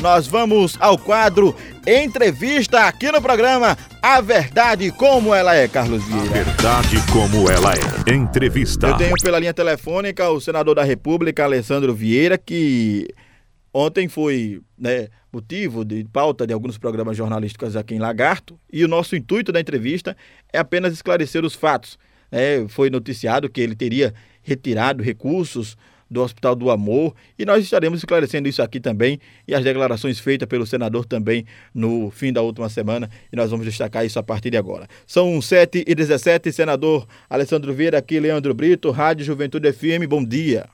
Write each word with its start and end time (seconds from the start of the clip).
Nós 0.00 0.26
vamos 0.26 0.76
ao 0.80 0.98
quadro 0.98 1.54
Entrevista 1.86 2.86
aqui 2.86 3.10
no 3.10 3.20
programa 3.20 3.76
A 4.02 4.20
Verdade 4.20 4.90
Como 4.92 5.34
Ela 5.34 5.54
É, 5.54 5.68
Carlos 5.68 6.04
Vieira. 6.04 6.28
A 6.28 6.44
verdade 6.44 6.96
como 7.12 7.50
ela 7.50 7.72
é. 7.74 8.14
Entrevista. 8.14 8.88
Eu 8.88 8.96
tenho 8.96 9.14
pela 9.22 9.38
linha 9.38 9.54
telefônica 9.54 10.28
o 10.30 10.40
senador 10.40 10.74
da 10.74 10.84
República, 10.84 11.44
Alessandro 11.44 11.94
Vieira, 11.94 12.36
que 12.38 13.08
ontem 13.72 14.08
foi 14.08 14.60
né, 14.78 15.08
motivo 15.32 15.84
de 15.84 16.04
pauta 16.04 16.46
de 16.46 16.52
alguns 16.52 16.78
programas 16.78 17.16
jornalísticos 17.16 17.76
aqui 17.76 17.94
em 17.94 17.98
Lagarto. 17.98 18.58
E 18.72 18.84
o 18.84 18.88
nosso 18.88 19.16
intuito 19.16 19.50
da 19.52 19.60
entrevista 19.60 20.16
é 20.52 20.58
apenas 20.58 20.92
esclarecer 20.92 21.44
os 21.44 21.54
fatos. 21.54 21.98
É, 22.30 22.64
foi 22.68 22.90
noticiado 22.90 23.48
que 23.48 23.60
ele 23.60 23.74
teria 23.74 24.14
retirado 24.42 25.02
recursos 25.02 25.76
do 26.10 26.22
Hospital 26.22 26.56
do 26.56 26.70
Amor 26.70 27.14
e 27.38 27.44
nós 27.44 27.62
estaremos 27.62 28.00
esclarecendo 28.00 28.48
isso 28.48 28.60
aqui 28.62 28.80
também 28.80 29.20
e 29.46 29.54
as 29.54 29.62
declarações 29.62 30.18
feitas 30.18 30.48
pelo 30.48 30.66
senador 30.66 31.04
também 31.04 31.46
no 31.72 32.10
fim 32.10 32.32
da 32.32 32.42
última 32.42 32.68
semana 32.68 33.08
e 33.32 33.36
nós 33.36 33.50
vamos 33.50 33.64
destacar 33.64 34.04
isso 34.04 34.18
a 34.18 34.22
partir 34.22 34.50
de 34.50 34.56
agora. 34.56 34.88
São 35.06 35.40
7 35.40 35.84
e 35.86 35.94
17 35.94 36.50
senador 36.50 37.06
Alessandro 37.28 37.72
Vieira, 37.72 37.98
aqui 37.98 38.18
Leandro 38.18 38.52
Brito, 38.52 38.90
Rádio 38.90 39.24
Juventude 39.24 39.72
FM, 39.72 40.08
bom 40.08 40.24
dia. 40.24 40.68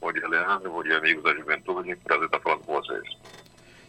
Bom 0.00 0.12
dia, 0.12 0.28
Leandro, 0.28 0.70
bom 0.70 0.82
dia, 0.84 0.96
amigos 0.96 1.24
da 1.24 1.34
Juventude, 1.34 1.96
prazer 1.96 2.26
estar 2.26 2.38
falando 2.38 2.60
com 2.60 2.74
vocês. 2.74 3.02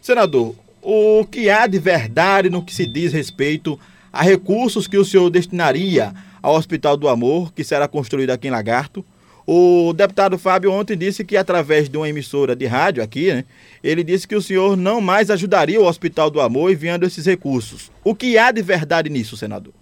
Senador, 0.00 0.56
o 0.82 1.24
que 1.24 1.48
há 1.48 1.66
de 1.66 1.78
verdade 1.78 2.50
no 2.50 2.64
que 2.64 2.74
se 2.74 2.84
diz 2.84 3.12
respeito 3.12 3.78
a 4.12 4.22
recursos 4.22 4.88
que 4.88 4.98
o 4.98 5.04
senhor 5.04 5.30
destinaria 5.30 6.12
ao 6.42 6.54
Hospital 6.54 6.96
do 6.96 7.08
Amor, 7.08 7.52
que 7.52 7.62
será 7.62 7.86
construído 7.86 8.30
aqui 8.30 8.48
em 8.48 8.50
Lagarto, 8.50 9.04
o 9.46 9.92
deputado 9.92 10.38
Fábio 10.38 10.72
ontem 10.72 10.96
disse 10.96 11.24
que, 11.24 11.36
através 11.36 11.88
de 11.88 11.96
uma 11.96 12.08
emissora 12.08 12.54
de 12.54 12.66
rádio 12.66 13.02
aqui, 13.02 13.32
né, 13.32 13.44
ele 13.82 14.04
disse 14.04 14.28
que 14.28 14.36
o 14.36 14.42
senhor 14.42 14.76
não 14.76 15.00
mais 15.00 15.30
ajudaria 15.30 15.80
o 15.80 15.86
Hospital 15.86 16.30
do 16.30 16.40
Amor 16.40 16.70
enviando 16.70 17.04
esses 17.04 17.26
recursos. 17.26 17.90
O 18.04 18.14
que 18.14 18.38
há 18.38 18.50
de 18.52 18.62
verdade 18.62 19.08
nisso, 19.08 19.36
senador? 19.36 19.72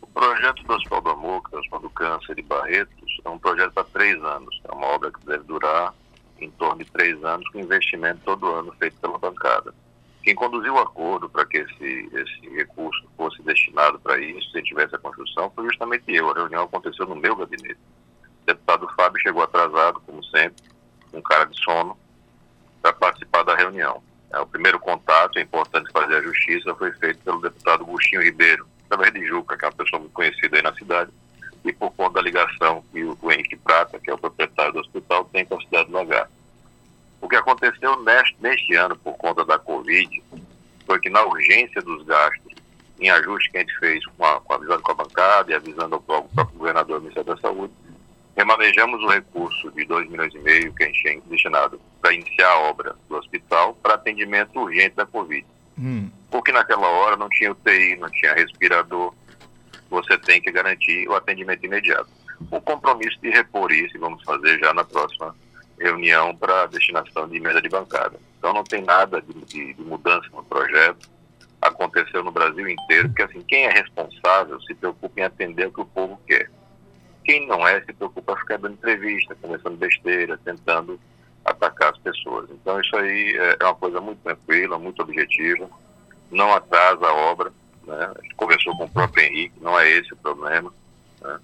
O 0.00 0.06
projeto 0.06 0.62
do 0.62 0.72
Hospital 0.72 1.00
do 1.02 1.10
Amor, 1.10 1.42
que 1.48 1.54
é 1.54 1.58
o 1.58 1.60
Hospital 1.60 1.80
do 1.80 1.90
Câncer 1.90 2.34
de 2.34 2.42
Barretos, 2.42 3.20
é 3.24 3.28
um 3.28 3.38
projeto 3.38 3.72
para 3.72 3.84
três 3.84 4.22
anos. 4.22 4.60
É 4.64 4.72
uma 4.72 4.86
obra 4.86 5.10
que 5.10 5.26
deve 5.26 5.44
durar 5.44 5.92
em 6.40 6.50
torno 6.50 6.84
de 6.84 6.90
três 6.90 7.22
anos, 7.24 7.48
com 7.50 7.60
investimento 7.60 8.20
todo 8.24 8.46
ano 8.46 8.72
feito 8.78 8.96
pela 9.00 9.18
bancada. 9.18 9.74
Quem 10.22 10.34
conduziu 10.34 10.74
o 10.74 10.78
acordo 10.78 11.28
para 11.28 11.46
que 11.46 11.58
esse, 11.58 12.10
esse 12.12 12.48
recurso 12.56 13.04
fosse 13.16 13.40
destinado 13.42 13.98
para 14.00 14.18
isso, 14.18 14.50
se 14.50 14.62
tivesse 14.62 14.94
a 14.94 14.98
construção, 14.98 15.50
foi 15.54 15.64
justamente 15.66 16.02
eu. 16.08 16.28
A 16.30 16.34
reunião 16.34 16.64
aconteceu 16.64 17.06
no 17.06 17.14
meu 17.14 17.36
gabinete 17.36 17.78
deputado 18.46 18.88
Fábio 18.96 19.20
chegou 19.20 19.42
atrasado, 19.42 20.00
como 20.06 20.24
sempre, 20.24 20.62
com 21.10 21.20
cara 21.22 21.44
de 21.44 21.62
sono, 21.62 21.98
para 22.80 22.92
participar 22.92 23.42
da 23.42 23.54
reunião. 23.54 24.02
É, 24.32 24.38
o 24.40 24.46
primeiro 24.46 24.78
contato, 24.78 25.38
é 25.38 25.42
importante 25.42 25.90
fazer 25.92 26.16
a 26.16 26.22
justiça, 26.22 26.74
foi 26.74 26.92
feito 26.92 27.18
pelo 27.20 27.40
deputado 27.40 27.82
Agostinho 27.82 28.22
Ribeiro, 28.22 28.66
através 28.86 29.12
de 29.12 29.26
Juca, 29.26 29.56
que 29.56 29.64
é 29.64 29.68
uma 29.68 29.74
pessoa 29.74 30.00
muito 30.00 30.12
conhecida 30.12 30.56
aí 30.56 30.62
na 30.62 30.74
cidade, 30.74 31.10
e 31.64 31.72
por 31.72 31.90
conta 31.92 32.14
da 32.14 32.22
ligação 32.22 32.84
que 32.92 33.02
o, 33.02 33.32
Henrique 33.32 33.56
Prata, 33.56 33.98
que 33.98 34.08
é 34.08 34.14
o 34.14 34.18
proprietário 34.18 34.72
do 34.72 34.80
hospital, 34.80 35.24
tem 35.32 35.44
com 35.44 35.56
a 35.56 35.60
cidade 35.60 35.90
do 35.90 35.96
Lagar. 35.96 36.30
O 37.20 37.28
que 37.28 37.36
aconteceu 37.36 38.00
neste, 38.02 38.36
neste 38.40 38.74
ano, 38.74 38.96
por 38.96 39.14
conta 39.14 39.44
da 39.44 39.58
Covid, 39.58 40.22
foi 40.86 41.00
que 41.00 41.10
na 41.10 41.24
urgência 41.24 41.82
dos 41.82 42.04
gastos, 42.04 42.54
em 43.00 43.10
ajuste 43.10 43.50
que 43.50 43.58
a 43.58 43.60
gente 43.60 43.78
fez 43.78 44.06
com 44.06 44.24
a, 44.24 44.40
com 44.40 44.54
a 44.54 44.78
com 44.80 44.92
a 44.92 44.94
bancada 44.94 45.50
e 45.50 45.54
avisando 45.54 45.96
ao 45.96 46.00
próprio 46.00 46.58
governador 46.58 46.98
do 46.98 47.02
Ministério 47.02 47.34
da 47.34 47.40
Saúde, 47.40 47.72
remanejamos 48.36 49.02
o 49.02 49.08
recurso 49.08 49.70
de 49.72 49.84
2 49.86 50.10
milhões 50.10 50.34
e 50.34 50.38
meio 50.38 50.72
que 50.74 50.84
a 50.84 50.86
gente 50.86 51.02
tinha 51.02 51.20
destinado 51.22 51.80
para 52.00 52.12
iniciar 52.12 52.48
a 52.48 52.58
obra 52.60 52.94
do 53.08 53.16
hospital 53.16 53.74
para 53.82 53.94
atendimento 53.94 54.60
urgente 54.60 54.94
da 54.94 55.06
Covid. 55.06 55.46
Hum. 55.78 56.10
Porque 56.30 56.52
naquela 56.52 56.86
hora 56.86 57.16
não 57.16 57.28
tinha 57.30 57.52
UTI, 57.52 57.96
não 57.96 58.10
tinha 58.10 58.34
respirador, 58.34 59.14
você 59.88 60.18
tem 60.18 60.40
que 60.40 60.52
garantir 60.52 61.08
o 61.08 61.14
atendimento 61.14 61.64
imediato. 61.64 62.10
O 62.50 62.60
compromisso 62.60 63.18
de 63.22 63.30
repor 63.30 63.72
isso 63.72 63.98
vamos 63.98 64.22
fazer 64.22 64.58
já 64.58 64.74
na 64.74 64.84
próxima 64.84 65.34
reunião 65.78 66.36
para 66.36 66.66
destinação 66.66 67.28
de 67.28 67.38
emenda 67.38 67.62
de 67.62 67.68
bancada. 67.68 68.18
Então 68.38 68.52
não 68.52 68.64
tem 68.64 68.82
nada 68.82 69.22
de, 69.22 69.32
de, 69.46 69.74
de 69.74 69.82
mudança 69.82 70.28
no 70.32 70.44
projeto, 70.44 71.08
aconteceu 71.60 72.22
no 72.22 72.30
Brasil 72.30 72.68
inteiro, 72.68 73.08
porque 73.08 73.22
assim, 73.22 73.42
quem 73.42 73.64
é 73.64 73.70
responsável 73.70 74.60
se 74.62 74.74
preocupa 74.74 75.20
em 75.20 75.24
atender 75.24 75.68
o 75.68 75.72
que 75.72 75.80
o 75.80 75.86
povo 75.86 76.20
quer. 76.26 76.50
Quem 77.26 77.44
não 77.44 77.66
é 77.66 77.80
se 77.80 77.92
preocupa 77.92 78.36
ficar 78.36 78.56
dando 78.56 78.74
entrevista, 78.74 79.36
conversando 79.42 79.76
besteira, 79.76 80.38
tentando 80.44 80.98
atacar 81.44 81.90
as 81.90 81.98
pessoas. 81.98 82.48
Então 82.50 82.80
isso 82.80 82.96
aí 82.96 83.36
é, 83.36 83.56
é 83.58 83.64
uma 83.64 83.74
coisa 83.74 84.00
muito 84.00 84.20
tranquila, 84.22 84.78
muito 84.78 85.02
objetiva, 85.02 85.68
não 86.30 86.54
atrasa 86.54 87.04
a 87.04 87.12
obra. 87.12 87.52
Né? 87.84 88.12
A 88.16 88.22
gente 88.22 88.34
conversou 88.36 88.76
com 88.76 88.84
o 88.84 88.90
próprio 88.90 89.24
Henrique, 89.24 89.60
não 89.60 89.76
é 89.76 89.90
esse 89.90 90.12
o 90.12 90.16
problema. 90.16 90.72
Né? 91.20 91.40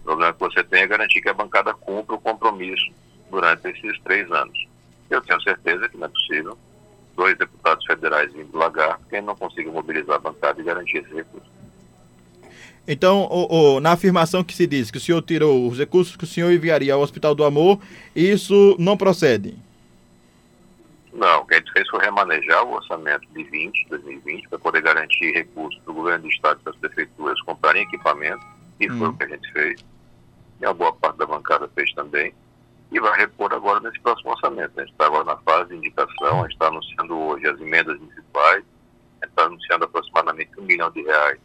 O 0.00 0.04
problema 0.04 0.34
que 0.34 0.40
você 0.40 0.62
tem 0.64 0.82
é 0.82 0.86
garantir 0.86 1.22
que 1.22 1.30
a 1.30 1.34
bancada 1.34 1.72
cumpra 1.72 2.14
o 2.14 2.20
compromisso 2.20 2.92
durante 3.30 3.68
esses 3.68 3.98
três 4.00 4.30
anos. 4.30 4.68
Eu 5.08 5.22
tenho 5.22 5.40
certeza 5.40 5.88
que 5.88 5.96
não 5.96 6.08
é 6.08 6.10
possível 6.10 6.58
dois 7.16 7.38
deputados 7.38 7.86
federais 7.86 8.30
vindo 8.34 8.54
lagar 8.54 9.00
quem 9.08 9.22
não 9.22 9.34
consiga 9.34 9.70
mobilizar 9.70 10.16
a 10.16 10.18
bancada 10.18 10.60
e 10.60 10.64
garantir 10.64 10.98
esse 10.98 11.14
recurso. 11.14 11.50
Então, 12.86 13.28
o, 13.30 13.76
o, 13.76 13.80
na 13.80 13.92
afirmação 13.92 14.42
que 14.42 14.54
se 14.54 14.66
diz 14.66 14.90
que 14.90 14.98
o 14.98 15.00
senhor 15.00 15.22
tirou 15.22 15.68
os 15.68 15.78
recursos 15.78 16.16
que 16.16 16.24
o 16.24 16.26
senhor 16.26 16.50
enviaria 16.50 16.94
ao 16.94 17.00
Hospital 17.00 17.34
do 17.34 17.44
Amor, 17.44 17.78
isso 18.14 18.76
não 18.78 18.96
procede? 18.96 19.56
Não, 21.12 21.42
o 21.42 21.46
que 21.46 21.54
a 21.54 21.58
gente 21.58 21.72
fez 21.72 21.88
foi 21.88 22.00
remanejar 22.00 22.64
o 22.64 22.72
orçamento 22.72 23.26
de 23.32 23.44
20, 23.44 23.86
2020, 23.88 24.48
para 24.48 24.58
poder 24.58 24.82
garantir 24.82 25.32
recursos 25.32 25.80
do 25.84 25.92
governo 25.92 26.22
do 26.22 26.28
estado 26.28 26.60
e 26.60 26.64
das 26.64 26.76
prefeituras 26.76 27.40
comprarem 27.42 27.82
equipamento, 27.82 28.44
e 28.80 28.90
hum. 28.90 28.98
foi 28.98 29.08
o 29.08 29.12
que 29.12 29.24
a 29.24 29.28
gente 29.28 29.52
fez. 29.52 29.84
E 30.60 30.66
a 30.66 30.72
boa 30.72 30.92
parte 30.92 31.18
da 31.18 31.26
bancada 31.26 31.68
fez 31.74 31.92
também. 31.92 32.34
E 32.90 33.00
vai 33.00 33.16
repor 33.18 33.52
agora 33.52 33.80
nesse 33.80 34.00
próximo 34.00 34.30
orçamento. 34.30 34.72
A 34.76 34.82
gente 34.82 34.92
está 34.92 35.06
agora 35.06 35.24
na 35.24 35.36
fase 35.38 35.70
de 35.70 35.76
indicação, 35.76 36.40
a 36.40 36.42
gente 36.42 36.52
está 36.52 36.66
anunciando 36.66 37.18
hoje 37.18 37.46
as 37.46 37.60
emendas 37.60 37.98
municipais, 37.98 38.64
a 39.20 39.24
gente 39.24 39.30
está 39.30 39.44
anunciando 39.44 39.84
aproximadamente 39.84 40.50
um 40.58 40.64
milhão 40.64 40.90
de 40.90 41.02
reais 41.02 41.38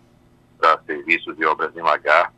para 0.59 0.79
serviços 0.85 1.35
e 1.40 1.45
obras 1.45 1.75
em 1.75 1.81
lagar. 1.81 2.34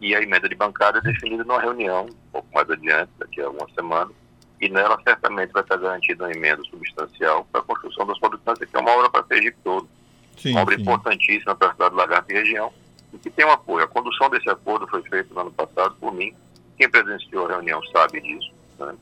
E 0.00 0.14
a 0.14 0.22
emenda 0.22 0.48
de 0.48 0.54
bancada 0.54 0.98
é 0.98 1.00
definida 1.00 1.44
numa 1.44 1.60
reunião, 1.60 2.06
um 2.06 2.30
pouco 2.32 2.48
mais 2.54 2.68
adiante, 2.68 3.10
daqui 3.18 3.40
a 3.40 3.46
algumas 3.46 3.72
semanas, 3.72 4.14
e 4.60 4.68
nela 4.68 5.00
certamente 5.02 5.52
vai 5.52 5.62
estar 5.62 5.76
garantida 5.76 6.24
uma 6.24 6.32
emenda 6.32 6.62
substancial 6.64 7.46
para 7.50 7.60
a 7.60 7.64
construção 7.64 8.06
das 8.06 8.18
produções, 8.18 8.58
que 8.58 8.76
é 8.76 8.78
uma 8.78 8.90
obra 8.90 9.10
para 9.10 9.24
Sergipe 9.24 9.56
todo. 9.62 9.88
Sim, 10.36 10.52
uma 10.52 10.62
obra 10.62 10.74
sim. 10.74 10.82
importantíssima 10.82 11.54
para 11.54 11.68
a 11.68 11.72
cidade 11.72 11.90
de 11.90 11.96
Lagarto 11.96 12.32
e 12.32 12.34
região, 12.34 12.72
e 13.12 13.18
que 13.18 13.30
tem 13.30 13.46
um 13.46 13.50
apoio. 13.50 13.84
A 13.84 13.88
condução 13.88 14.28
desse 14.30 14.48
acordo 14.50 14.86
foi 14.88 15.02
feita 15.02 15.32
no 15.32 15.40
ano 15.40 15.52
passado 15.52 15.94
por 16.00 16.12
mim. 16.12 16.34
Quem 16.76 16.90
presenciou 16.90 17.46
a 17.46 17.50
reunião 17.50 17.80
sabe 17.86 18.20
disso. 18.20 18.52
Né? 18.78 18.94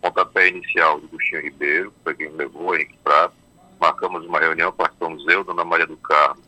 Pontapé 0.00 0.48
inicial 0.48 0.98
do 0.98 1.06
Agostinho 1.06 1.42
Ribeiro, 1.42 1.92
foi 2.02 2.14
quem 2.14 2.30
levou, 2.30 2.74
Henrique 2.74 2.96
Prato. 3.04 3.34
Marcamos 3.78 4.24
uma 4.24 4.40
reunião, 4.40 4.72
participamos 4.72 5.26
eu, 5.28 5.44
Dona 5.44 5.64
Maria 5.64 5.86
do 5.86 5.96
Carmo, 5.98 6.42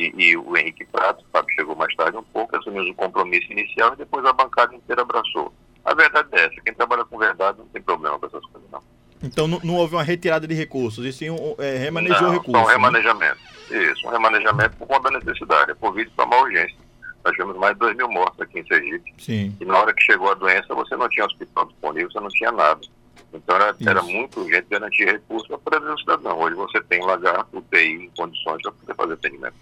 e, 0.00 0.30
e, 0.30 0.36
o 0.36 0.56
Henrique 0.56 0.84
Prato, 0.86 1.22
o 1.22 1.30
Fábio 1.30 1.54
chegou 1.54 1.76
mais 1.76 1.94
tarde 1.94 2.16
um 2.16 2.22
pouco, 2.22 2.56
assumimos 2.56 2.88
o 2.90 2.94
compromisso 2.94 3.52
inicial 3.52 3.92
e 3.92 3.96
depois 3.96 4.24
a 4.24 4.32
bancada 4.32 4.74
inteira 4.74 5.02
abraçou. 5.02 5.52
A 5.84 5.94
verdade 5.94 6.28
é 6.32 6.46
essa, 6.46 6.60
quem 6.64 6.74
trabalha 6.74 7.04
com 7.04 7.18
verdade 7.18 7.58
não 7.58 7.66
tem 7.66 7.82
problema 7.82 8.18
com 8.18 8.26
essas 8.26 8.44
coisas, 8.46 8.70
não. 8.70 8.82
Então 9.22 9.46
não, 9.46 9.60
não 9.62 9.74
houve 9.76 9.94
uma 9.94 10.02
retirada 10.02 10.46
de 10.46 10.54
recursos, 10.54 11.04
e 11.04 11.12
sim 11.12 11.30
um, 11.30 11.54
é, 11.58 11.76
remanejou 11.76 12.22
não, 12.22 12.32
recursos. 12.32 12.62
um 12.62 12.66
né? 12.66 12.72
remanejamento. 12.72 13.38
Né? 13.70 13.90
Isso, 13.90 14.06
um 14.06 14.10
remanejamento 14.10 14.76
por 14.76 14.88
conta 14.88 15.10
da 15.10 15.18
necessidade. 15.18 15.70
É 15.70 15.74
por 15.74 15.92
vídeo 15.92 16.10
para 16.16 16.24
uma 16.24 16.38
urgência. 16.38 16.76
Nós 17.22 17.32
tivemos 17.34 17.56
mais 17.58 17.74
de 17.74 17.80
2 17.80 17.96
mil 17.96 18.08
mortos 18.08 18.40
aqui 18.40 18.60
em 18.60 18.66
Sergipe. 18.66 19.14
Sim. 19.18 19.56
E 19.60 19.64
na 19.64 19.78
hora 19.78 19.92
que 19.92 20.02
chegou 20.02 20.30
a 20.30 20.34
doença, 20.34 20.74
você 20.74 20.96
não 20.96 21.08
tinha 21.08 21.26
hospital 21.26 21.66
disponível, 21.66 22.10
você 22.10 22.20
não 22.20 22.28
tinha 22.28 22.50
nada. 22.50 22.80
Então 23.32 23.56
era, 23.56 23.76
era 23.86 24.02
muito 24.02 24.40
urgente 24.40 24.66
garantir 24.70 25.04
recursos 25.04 25.46
para 25.62 25.94
o 25.94 25.98
cidadão. 25.98 26.40
Hoje 26.40 26.56
você 26.56 26.80
tem 26.82 27.04
lagarto, 27.04 27.58
UTI 27.58 28.04
em 28.04 28.10
condições 28.16 28.62
para 28.62 28.72
poder 28.72 28.94
fazer 28.94 29.12
atendimento. 29.12 29.54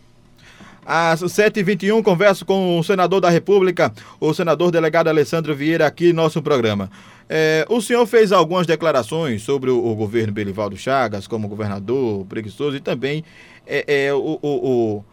Às 0.84 1.20
7h21, 1.22 2.02
converso 2.02 2.46
com 2.46 2.78
o 2.78 2.82
senador 2.82 3.20
da 3.20 3.28
República, 3.28 3.92
o 4.18 4.32
senador 4.32 4.70
delegado 4.70 5.08
Alessandro 5.08 5.54
Vieira, 5.54 5.86
aqui 5.86 6.12
no 6.12 6.22
nosso 6.22 6.42
programa. 6.42 6.90
É, 7.28 7.66
o 7.68 7.80
senhor 7.82 8.06
fez 8.06 8.32
algumas 8.32 8.66
declarações 8.66 9.42
sobre 9.42 9.70
o, 9.70 9.84
o, 9.84 9.94
governo 9.94 10.32
Belivaldo 10.32 10.76
Chagas, 10.78 11.26
como 11.26 11.46
governador 11.46 12.24
preguiçoso, 12.24 12.76
e 12.76 12.80
também 12.80 13.22
é, 13.66 14.06
é, 14.06 14.14
o, 14.14 14.38
o, 14.42 15.04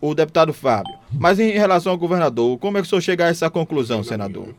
o, 0.00 0.14
deputado 0.14 0.52
Fábio. 0.52 0.94
Mas 1.10 1.40
em 1.40 1.52
relação 1.52 1.92
ao 1.92 1.98
governador, 1.98 2.58
como 2.58 2.76
é 2.76 2.82
que 2.82 2.86
o 2.86 2.90
senhor 2.90 3.00
chega 3.00 3.24
a 3.24 3.28
essa 3.28 3.48
conclusão, 3.48 4.04
senador? 4.04 4.54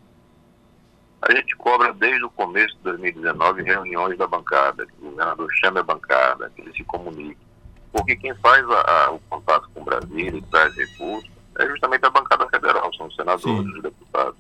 A 1.22 1.32
gente 1.36 1.56
cobra 1.58 1.94
desde 1.94 2.24
o 2.24 2.30
começo 2.32 2.76
de 2.78 2.84
2019 2.84 3.62
reuniões 3.62 4.18
da 4.18 4.26
bancada, 4.26 4.88
que 4.88 4.94
o 5.00 5.12
governador 5.12 5.48
chame 5.54 5.80
a 5.80 5.84
bancada, 5.84 6.52
que 6.56 6.62
ele 6.62 6.74
se 6.74 6.84
comunique 6.86 7.49
porque 7.92 8.16
quem 8.16 8.34
faz 8.36 8.64
a, 8.70 9.06
a, 9.06 9.12
o 9.12 9.20
contato 9.30 9.70
com 9.74 9.82
o 9.82 9.86
Brasil 9.86 10.38
e 10.38 10.42
traz 10.44 10.76
recursos 10.76 11.30
é 11.58 11.68
justamente 11.68 12.06
a 12.06 12.10
bancada 12.10 12.48
federal, 12.48 12.94
são 12.94 13.08
os 13.08 13.16
senadores, 13.16 13.66
Sim. 13.66 13.76
os 13.76 13.82
deputados. 13.82 14.40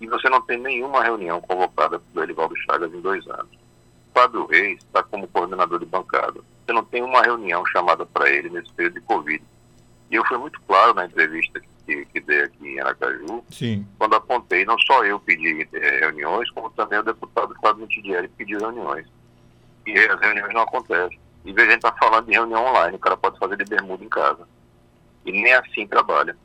E 0.00 0.06
você 0.06 0.28
não 0.30 0.40
tem 0.40 0.58
nenhuma 0.58 1.02
reunião 1.02 1.40
convocada 1.42 1.98
pelo 1.98 2.24
Elivaldo 2.24 2.56
Chagas 2.56 2.92
em 2.94 3.00
dois 3.00 3.26
anos. 3.28 3.58
Fábio 4.14 4.46
Reis 4.46 4.78
está 4.78 5.02
como 5.02 5.28
coordenador 5.28 5.78
de 5.78 5.86
bancada. 5.86 6.40
Você 6.64 6.72
não 6.72 6.84
tem 6.84 7.02
uma 7.02 7.22
reunião 7.22 7.64
chamada 7.66 8.06
para 8.06 8.30
ele 8.30 8.48
nesse 8.48 8.72
período 8.72 8.94
de 8.94 9.00
Covid. 9.02 9.44
E 10.10 10.14
eu 10.14 10.24
fui 10.26 10.38
muito 10.38 10.60
claro 10.62 10.94
na 10.94 11.04
entrevista 11.04 11.60
que, 11.84 12.06
que 12.06 12.20
dei 12.20 12.42
aqui 12.42 12.68
em 12.68 12.80
Aracaju, 12.80 13.44
Sim. 13.50 13.86
quando 13.98 14.14
apontei, 14.14 14.64
não 14.64 14.78
só 14.78 15.04
eu 15.04 15.20
pedi 15.20 15.68
eh, 15.72 15.98
reuniões, 16.00 16.50
como 16.50 16.70
também 16.70 16.98
o 16.98 17.04
deputado 17.04 17.54
Flávio 17.60 17.82
Mitidieri 17.82 18.28
pediu 18.28 18.58
reuniões. 18.58 19.06
E 19.86 19.98
as 19.98 20.20
reuniões 20.20 20.52
não 20.52 20.62
acontecem. 20.62 21.18
E 21.44 21.50
a 21.50 21.64
gente 21.64 21.76
está 21.76 21.92
falando 21.92 22.26
de 22.26 22.32
reunião 22.32 22.64
online, 22.66 22.96
o 22.96 23.00
cara 23.00 23.16
pode 23.16 23.38
fazer 23.38 23.56
de 23.56 23.64
bermuda 23.64 24.04
em 24.04 24.08
casa. 24.08 24.46
E 25.24 25.32
nem 25.32 25.52
assim 25.54 25.86
trabalha. 25.86 26.36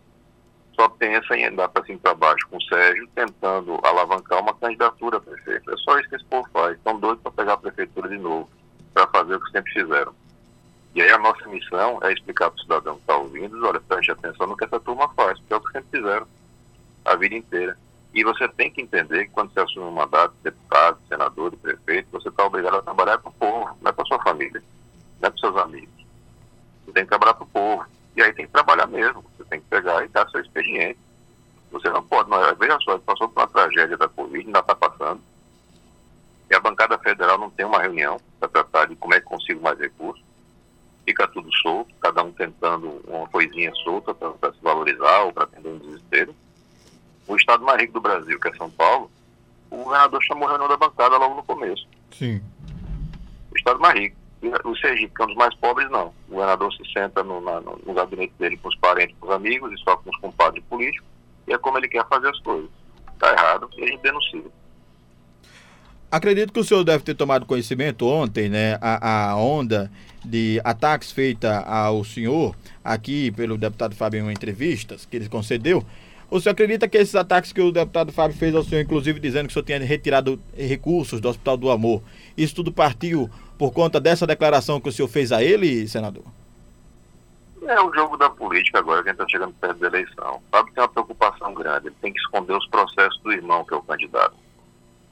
Só 0.74 0.90
pensa 0.90 1.36
em 1.36 1.46
andar 1.46 1.70
para 1.70 1.86
cima 1.86 1.98
e 1.98 2.02
para 2.02 2.14
baixo 2.14 2.48
com 2.50 2.58
o 2.58 2.64
Sérgio, 2.64 3.08
tentando 3.16 3.80
alavancar 3.84 4.42
uma 4.42 4.54
candidatura 4.54 5.18
a 5.18 5.22
prefeito. 5.22 5.72
É 5.72 5.78
só 5.78 5.98
isso 6.00 6.10
que 6.10 6.16
esse 6.16 6.26
povo 6.26 6.48
faz. 6.52 6.76
Estão 6.76 7.00
doidos 7.00 7.22
para 7.22 7.32
pegar 7.32 7.54
a 7.54 7.58
prefeitura 7.58 8.10
de 8.10 8.18
novo, 8.18 8.50
para 8.94 9.08
fazer 9.08 9.36
o 9.36 9.40
que 9.40 9.52
sempre 9.52 9.72
fizeram. 9.72 10.14
E 10.94 11.02
aí 11.02 11.12
a 11.12 11.18
nossa 11.18 11.46
missão 11.50 12.00
é 12.04 12.14
explicar 12.14 12.50
para 12.50 12.58
o 12.58 12.62
cidadão 12.62 12.96
que 12.96 13.02
está 13.02 13.18
ouvindo, 13.18 13.68
olha, 13.68 13.82
preste 13.82 14.12
atenção 14.12 14.48
no 14.48 14.56
que 14.56 14.64
essa 14.64 14.80
turma 14.80 15.10
faz, 15.10 15.38
porque 15.40 15.54
é 15.54 15.58
o 15.58 15.62
que 15.62 15.72
sempre 15.74 16.00
fizeram, 16.00 16.28
a 17.04 17.16
vida 17.18 17.36
inteira. 17.36 17.78
E 18.14 18.24
você 18.24 18.48
tem 18.48 18.72
que 18.72 18.82
entender 18.82 19.26
que 19.26 19.32
quando 19.32 19.54
você 19.54 19.60
assume 19.60 19.88
um 19.88 19.92
mandato 19.92 20.34
de 20.36 20.44
deputado, 20.44 20.98
senador, 21.10 21.52
de 21.52 21.58
prefeito, 21.58 22.08
você 22.12 22.30
está 22.30 22.46
obrigado 22.46 22.76
a 22.78 22.82
trabalhar 22.82 23.18
para 23.18 23.30
o 23.30 23.34
povo, 23.34 23.78
não 23.82 23.90
é 23.90 23.92
para 23.92 24.06
sua 24.06 24.24
família, 24.24 24.64
não 25.22 25.28
é 25.28 25.30
para 25.30 25.40
seus 25.40 25.58
amigos. 25.58 26.06
Você 26.86 26.92
tem 26.94 27.04
que 27.04 27.10
trabalhar 27.10 27.34
para 27.34 27.44
o 27.44 27.48
povo. 27.48 27.86
E 28.16 28.22
aí 28.22 28.34
tem 28.34 28.46
que 28.46 28.52
trabalhar 28.52 28.88
mesmo. 28.88 29.24
Você 29.38 29.44
tem 29.46 29.60
que 29.60 29.66
pegar 29.68 30.04
e 30.04 30.08
dar 30.10 30.30
seu 30.30 30.42
expediente. 30.42 31.00
Você 31.72 31.90
não 31.90 32.04
pode, 32.04 32.30
não, 32.30 32.56
veja 32.56 32.78
só, 32.82 32.98
passou 33.00 33.28
por 33.28 33.42
uma 33.42 33.48
tragédia 33.48 33.98
da 33.98 34.08
Covid, 34.08 34.46
ainda 34.46 34.60
está 34.60 34.76
passando. 34.76 35.22
E 36.50 36.56
a 36.56 36.60
bancada 36.60 36.98
federal 37.00 37.38
não 37.38 37.50
tem 37.50 37.66
uma 37.66 37.82
reunião 37.82 38.18
para 38.40 38.48
tratar 38.48 38.86
de 38.86 38.96
como 38.96 39.14
é 39.14 39.20
que 39.20 39.26
consigo 39.26 39.62
mais 39.62 39.78
recursos. 39.78 40.24
Fica 41.04 41.28
tudo 41.28 41.54
solto, 41.58 41.94
cada 42.00 42.24
um 42.24 42.32
tentando 42.32 43.02
uma 43.08 43.28
coisinha 43.28 43.72
solta 43.84 44.14
para 44.14 44.54
se 44.54 44.62
valorizar 44.62 45.24
ou 45.24 45.34
para 45.34 45.44
atender 45.44 45.70
um 45.70 45.78
desespero. 45.80 46.36
O 47.28 47.36
estado 47.36 47.64
mais 47.64 47.82
rico 47.82 47.94
do 47.94 48.02
Brasil, 48.02 48.40
que 48.40 48.48
é 48.48 48.56
São 48.56 48.70
Paulo, 48.72 49.12
o 49.70 49.78
governador 49.78 50.24
chamou 50.24 50.48
a 50.48 50.52
reunião 50.52 50.70
da 50.70 50.78
bancada 50.78 51.18
logo 51.18 51.36
no 51.36 51.44
começo. 51.44 51.88
Sim. 52.12 52.42
O 53.52 53.58
estado 53.58 53.80
mais 53.80 54.00
rico. 54.00 54.16
O 54.64 54.76
Sergipe, 54.78 55.14
que 55.16 55.22
é 55.22 55.26
um 55.26 55.28
dos 55.28 55.38
mais 55.38 55.54
pobres, 55.56 55.90
não. 55.90 56.14
O 56.28 56.34
governador 56.34 56.74
se 56.74 56.84
senta 56.92 57.24
no, 57.24 57.42
na, 57.42 57.62
no 57.62 57.94
gabinete 57.94 58.34
dele 58.40 58.58
com 58.58 58.70
os 58.70 58.76
parentes, 58.78 59.16
com 59.20 59.28
os 59.28 59.34
amigos 59.34 59.72
e 59.74 59.78
só 59.84 59.98
com 59.98 60.10
os 60.10 60.18
compadres 60.18 60.64
políticos, 60.70 61.08
e 61.48 61.54
é 61.54 61.58
como 61.58 61.78
ele 61.78 61.88
quer 61.88 62.08
fazer 62.08 62.30
as 62.30 62.40
coisas. 62.40 62.70
Está 63.14 63.32
errado 63.32 63.70
e 63.78 63.84
a 63.84 63.88
gente 63.88 64.02
denuncia. 64.02 64.44
Acredito 66.12 66.54
que 66.54 66.60
o 66.60 66.64
senhor 66.64 66.84
deve 66.84 67.04
ter 67.04 67.14
tomado 67.14 67.46
conhecimento 67.46 68.08
ontem, 68.08 68.48
né, 68.48 68.78
a, 68.80 69.32
a 69.32 69.36
onda 69.36 69.92
de 70.24 70.62
ataques 70.64 71.12
feita 71.12 71.60
ao 71.60 72.04
senhor 72.04 72.56
aqui 72.84 73.32
pelo 73.32 73.58
deputado 73.58 73.96
Fábio 73.96 74.30
em 74.30 74.32
entrevistas 74.32 75.06
que 75.06 75.18
ele 75.18 75.28
concedeu. 75.28 75.84
O 76.36 76.40
senhor 76.42 76.52
acredita 76.52 76.86
que 76.86 76.98
esses 76.98 77.16
ataques 77.16 77.54
que 77.54 77.62
o 77.62 77.72
deputado 77.72 78.12
Fábio 78.12 78.36
fez 78.36 78.54
ao 78.54 78.62
senhor, 78.62 78.82
inclusive 78.82 79.22
dizendo 79.22 79.48
que 79.48 79.52
o 79.52 79.54
senhor 79.54 79.64
tinha 79.64 79.80
retirado 79.80 80.38
recursos 80.54 81.22
do 81.22 81.30
Hospital 81.30 81.56
do 81.56 81.72
Amor, 81.72 82.04
isso 82.36 82.56
tudo 82.56 82.74
partiu 82.74 83.30
por 83.58 83.72
conta 83.72 84.02
dessa 84.02 84.28
declaração 84.28 84.82
que 84.82 84.90
o 84.90 84.92
senhor 84.92 85.08
fez 85.08 85.32
a 85.32 85.42
ele, 85.42 85.88
senador? 85.88 86.26
É 87.66 87.80
o 87.80 87.90
jogo 87.94 88.18
da 88.18 88.30
política 88.30 88.80
agora, 88.80 89.02
que 89.02 89.08
a 89.08 89.14
gente 89.14 89.22
está 89.22 89.32
chegando 89.32 89.54
perto 89.54 89.80
da 89.80 89.88
eleição. 89.88 90.42
Fábio 90.52 90.74
tem 90.74 90.84
uma 90.84 90.90
preocupação 90.90 91.54
grande, 91.54 91.88
ele 91.88 91.96
tem 92.02 92.12
que 92.12 92.20
esconder 92.20 92.58
os 92.58 92.68
processos 92.68 93.18
do 93.22 93.32
irmão, 93.32 93.64
que 93.64 93.74
é 93.74 93.78
o 93.78 93.82
candidato. 93.82 94.36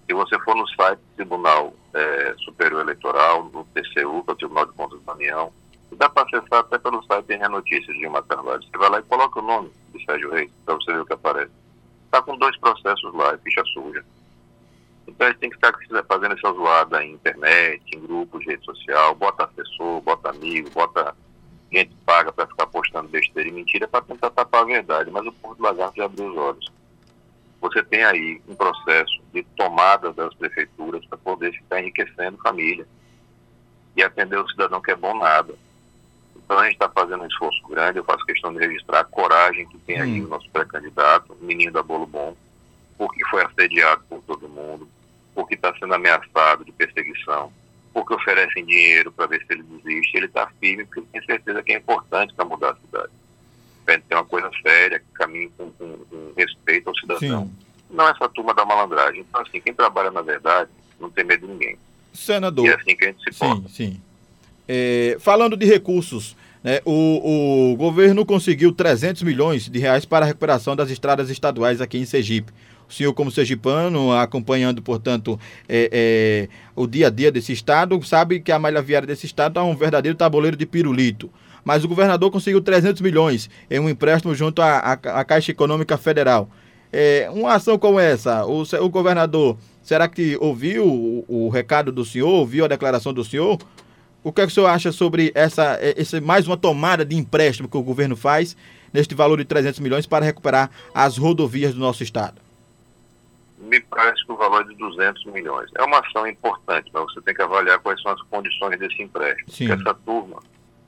Se 0.05 0.13
você 0.13 0.37
for 0.39 0.57
no 0.57 0.67
site 0.71 0.97
do 0.97 1.15
Tribunal 1.15 1.73
é, 1.93 2.35
Superior 2.43 2.81
Eleitoral, 2.81 3.45
no 3.45 3.63
TCU, 3.73 4.25
que 4.25 4.29
é 4.29 4.33
o 4.33 4.35
Tribunal 4.35 4.65
de 4.65 4.73
Contas 4.73 5.01
da 5.05 5.13
União, 5.13 5.53
dá 5.95 6.09
para 6.09 6.23
acessar 6.23 6.59
até 6.59 6.77
pelo 6.77 7.03
site 7.03 7.25
tem 7.25 7.39
Notícias 7.39 7.97
de 7.97 8.07
uma 8.07 8.23
Carvalho. 8.23 8.63
Você 8.63 8.77
vai 8.77 8.89
lá 8.89 8.99
e 8.99 9.03
coloca 9.03 9.39
o 9.39 9.43
nome 9.43 9.71
de 9.93 10.03
Sérgio 10.05 10.31
Reis, 10.31 10.51
para 10.65 10.75
você 10.75 10.93
ver 10.93 11.01
o 11.01 11.05
que 11.05 11.13
aparece. 11.13 11.51
Está 12.05 12.21
com 12.21 12.37
dois 12.37 12.57
processos 12.57 13.13
lá, 13.13 13.33
é 13.33 13.37
ficha 13.37 13.63
suja. 13.73 14.03
Então 15.07 15.27
a 15.27 15.29
gente 15.31 15.39
tem 15.39 15.49
que 15.49 15.55
ficar 15.55 15.73
fazendo 16.07 16.33
essa 16.33 16.53
zoada 16.53 17.03
em 17.03 17.13
internet, 17.13 17.83
em 17.93 17.99
grupos 17.99 18.41
de 18.41 18.51
rede 18.51 18.65
social, 18.65 19.15
bota 19.15 19.45
assessor, 19.45 20.01
bota 20.01 20.29
amigo, 20.29 20.69
bota 20.69 21.15
gente 21.73 21.95
paga 22.05 22.31
para 22.31 22.47
ficar 22.47 22.67
postando 22.67 23.09
besteira 23.09 23.49
e 23.49 23.51
mentira 23.51 23.87
para 23.87 24.05
tentar 24.05 24.29
tapar 24.29 24.61
a 24.61 24.65
verdade. 24.65 25.09
Mas 25.09 25.25
o 25.25 25.31
povo 25.31 25.55
do 25.55 25.63
lagarto 25.63 25.97
já 25.97 26.05
abriu 26.05 26.27
os 26.27 26.37
olhos. 26.37 26.71
Você 27.59 27.81
tem 27.83 28.03
aí 28.03 28.41
um 28.47 28.55
processo 28.55 29.21
de 29.33 29.43
tomada 29.55 30.11
das 30.13 30.33
prefeituras 30.35 31.03
para 31.05 31.17
poder 31.17 31.51
ficar 31.53 31.79
enriquecendo 31.79 32.37
família 32.37 32.85
e 33.95 34.03
atender 34.03 34.37
o 34.37 34.49
cidadão 34.49 34.81
que 34.81 34.91
é 34.91 34.95
bom 34.95 35.17
nada. 35.17 35.55
A 36.59 36.65
gente 36.65 36.73
está 36.73 36.89
fazendo 36.89 37.23
um 37.23 37.27
esforço 37.27 37.61
grande, 37.67 37.97
eu 37.97 38.03
faço 38.03 38.25
questão 38.25 38.53
de 38.53 38.59
registrar 38.59 39.01
a 39.01 39.05
coragem 39.05 39.67
que 39.67 39.77
tem 39.79 39.99
aí 39.99 40.21
hum. 40.21 40.25
o 40.25 40.29
nosso 40.29 40.49
pré-candidato, 40.49 41.33
o 41.39 41.45
menino 41.45 41.71
da 41.71 41.83
Bolo 41.83 42.05
Bom, 42.05 42.35
porque 42.97 43.23
foi 43.25 43.43
assediado 43.43 44.03
por 44.09 44.21
todo 44.23 44.47
mundo, 44.47 44.87
porque 45.33 45.55
está 45.55 45.73
sendo 45.77 45.93
ameaçado 45.93 46.63
de 46.63 46.71
perseguição, 46.71 47.51
porque 47.93 48.13
oferecem 48.13 48.65
dinheiro 48.65 49.11
para 49.11 49.27
ver 49.27 49.45
se 49.45 49.53
ele 49.53 49.63
desiste. 49.63 50.17
Ele 50.17 50.25
está 50.25 50.47
firme 50.59 50.85
porque 50.85 51.01
tem 51.11 51.23
certeza 51.25 51.61
que 51.61 51.73
é 51.73 51.77
importante 51.77 52.33
para 52.33 52.45
mudar 52.45 52.71
a 52.71 52.75
cidade. 52.75 53.11
Ter 53.85 54.15
uma 54.15 54.25
coisa 54.25 54.49
séria, 54.61 54.99
que 54.99 55.05
caminhe 55.13 55.51
com, 55.57 55.69
com, 55.71 55.97
com 55.97 56.33
respeito 56.35 56.87
ao 56.87 56.95
cidadão. 56.95 57.45
Sim. 57.45 57.51
Não 57.89 58.07
essa 58.07 58.27
turma 58.29 58.53
da 58.53 58.65
malandragem. 58.65 59.21
Então, 59.21 59.41
assim, 59.41 59.59
quem 59.59 59.73
trabalha 59.73 60.09
na 60.09 60.21
verdade 60.21 60.71
não 60.99 61.09
tem 61.09 61.23
medo 61.23 61.45
de 61.45 61.53
ninguém. 61.53 61.77
Senador. 62.13 62.65
E 62.65 62.69
é 62.69 62.75
assim 62.75 62.95
que 62.95 63.05
a 63.05 63.07
gente 63.09 63.23
se 63.23 63.37
porta. 63.37 63.67
Sim, 63.67 63.91
sim. 63.91 64.01
É, 64.67 65.17
falando 65.19 65.57
de 65.57 65.65
recursos, 65.65 66.35
né, 66.63 66.79
o, 66.85 67.71
o 67.71 67.75
governo 67.75 68.25
conseguiu 68.25 68.71
300 68.71 69.21
milhões 69.23 69.69
de 69.69 69.79
reais 69.79 70.05
para 70.05 70.25
a 70.25 70.27
recuperação 70.27 70.75
das 70.75 70.89
estradas 70.89 71.29
estaduais 71.29 71.81
aqui 71.81 71.97
em 71.97 72.05
Sergipe. 72.05 72.53
O 72.87 72.93
senhor, 72.93 73.13
como 73.13 73.31
sergipano, 73.31 74.11
acompanhando, 74.11 74.81
portanto, 74.81 75.39
é, 75.67 75.89
é, 75.91 76.49
o 76.75 76.85
dia 76.85 77.07
a 77.07 77.09
dia 77.09 77.31
desse 77.31 77.51
estado, 77.51 78.01
sabe 78.03 78.39
que 78.39 78.51
a 78.51 78.59
malha 78.59 78.81
viária 78.81 79.07
desse 79.07 79.25
estado 79.25 79.59
é 79.59 79.63
um 79.63 79.75
verdadeiro 79.75 80.17
tabuleiro 80.17 80.55
de 80.55 80.65
pirulito. 80.65 81.29
Mas 81.63 81.83
o 81.83 81.87
governador 81.87 82.29
conseguiu 82.29 82.61
300 82.61 83.01
milhões 83.01 83.49
em 83.69 83.79
um 83.79 83.89
empréstimo 83.89 84.35
junto 84.35 84.61
à, 84.61 84.93
à, 84.93 85.23
Caixa 85.23 85.51
Econômica 85.51 85.97
Federal. 85.97 86.49
É, 86.91 87.27
uma 87.33 87.53
ação 87.53 87.79
como 87.79 87.99
essa, 87.99 88.45
o, 88.45 88.61
o 88.61 88.89
governador, 88.89 89.57
será 89.81 90.07
que 90.07 90.37
ouviu 90.39 90.85
o, 90.85 91.25
o, 91.27 91.49
recado 91.49 91.91
do 91.91 92.05
senhor, 92.05 92.29
ouviu 92.29 92.65
a 92.65 92.67
declaração 92.67 93.11
do 93.13 93.23
senhor? 93.23 93.57
O 94.23 94.31
que, 94.31 94.41
é 94.41 94.45
que 94.45 94.51
o 94.51 94.53
senhor 94.55 94.67
acha 94.67 94.91
sobre 94.91 95.31
essa, 95.35 95.77
essa 95.81 96.21
mais 96.21 96.47
uma 96.47 96.55
tomada 96.55 97.03
de 97.03 97.15
empréstimo 97.15 97.67
que 97.67 97.75
o 97.75 97.83
governo 97.83 98.15
faz 98.15 98.55
neste 98.93 99.13
valor 99.13 99.37
de 99.37 99.45
300 99.45 99.79
milhões 99.81 100.05
para 100.05 100.23
recuperar 100.23 100.71
as 100.93 101.17
rodovias 101.17 101.73
do 101.73 101.79
nosso 101.79 102.03
estado? 102.03 102.41
Me 103.57 103.79
parece 103.81 104.25
que 104.25 104.31
o 104.31 104.37
valor 104.37 104.61
é 104.61 104.65
de 104.65 104.75
200 104.75 105.25
milhões. 105.25 105.69
É 105.77 105.83
uma 105.83 105.99
ação 105.99 106.25
importante, 106.27 106.89
mas 106.93 107.03
você 107.03 107.21
tem 107.21 107.33
que 107.33 107.41
avaliar 107.41 107.79
quais 107.79 108.01
são 108.01 108.11
as 108.11 108.21
condições 108.23 108.79
desse 108.79 109.01
empréstimo. 109.01 109.51
Sim. 109.51 109.67
Porque 109.67 109.81
essa 109.81 109.93
turma 109.93 110.41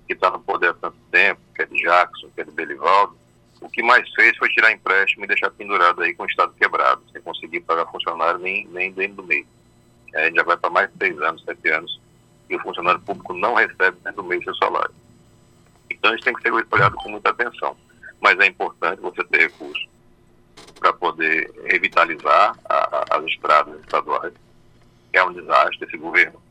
que 0.07 0.13
está 0.13 0.29
no 0.29 0.39
poder 0.39 0.69
há 0.69 0.73
tanto 0.73 0.97
tempo, 1.11 1.41
que 1.53 1.61
é 1.61 1.65
de 1.65 1.81
Jackson, 1.81 2.29
que 2.33 2.41
é 2.41 2.43
de 2.43 2.51
Belivaldo, 2.51 3.17
o 3.59 3.69
que 3.69 3.81
mais 3.81 4.07
fez 4.13 4.37
foi 4.37 4.49
tirar 4.49 4.71
empréstimo 4.71 5.25
e 5.25 5.27
deixar 5.27 5.49
pendurado 5.49 6.01
aí 6.01 6.13
com 6.13 6.23
o 6.23 6.27
Estado 6.27 6.53
quebrado, 6.53 7.01
sem 7.11 7.21
conseguir 7.21 7.61
pagar 7.61 7.85
funcionário 7.87 8.39
nem, 8.39 8.67
nem 8.67 8.91
dentro 8.91 9.17
do 9.17 9.23
mês. 9.23 9.45
A 10.13 10.25
gente 10.25 10.35
já 10.35 10.43
vai 10.43 10.55
para 10.55 10.69
mais 10.69 10.89
de 10.89 10.97
seis 10.97 11.19
anos, 11.21 11.43
sete 11.43 11.69
anos, 11.69 11.99
e 12.49 12.55
o 12.55 12.61
funcionário 12.61 12.99
público 13.01 13.33
não 13.33 13.55
recebe 13.55 13.97
dentro 14.03 14.21
do 14.21 14.27
mês 14.27 14.43
seu 14.43 14.55
salário. 14.55 14.93
Então 15.89 16.13
isso 16.13 16.23
tem 16.23 16.33
que 16.33 16.41
ser 16.41 16.51
olhado 16.51 16.95
com 16.95 17.09
muita 17.09 17.29
atenção. 17.29 17.75
Mas 18.21 18.39
é 18.39 18.47
importante 18.47 19.01
você 19.01 19.23
ter 19.25 19.41
recursos 19.41 19.87
para 20.79 20.93
poder 20.93 21.51
revitalizar 21.65 22.57
a, 22.65 22.75
a, 22.75 23.17
as 23.17 23.25
estradas 23.25 23.79
estaduais, 23.81 24.33
que 25.11 25.17
é 25.17 25.23
um 25.23 25.33
desastre. 25.33 25.85
Esse 25.85 25.97
governo 25.97 26.41